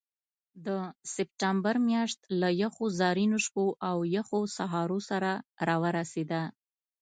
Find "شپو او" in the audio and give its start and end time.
3.45-3.97